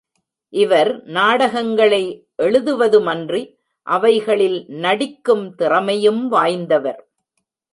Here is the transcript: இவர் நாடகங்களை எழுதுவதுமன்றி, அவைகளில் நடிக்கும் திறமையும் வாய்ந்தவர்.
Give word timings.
இவர் 0.49 1.03
நாடகங்களை 1.03 2.27
எழுதுவதுமன்றி, 2.43 3.55
அவைகளில் 3.87 4.65
நடிக்கும் 4.67 5.55
திறமையும் 5.55 6.31
வாய்ந்தவர். 6.31 6.99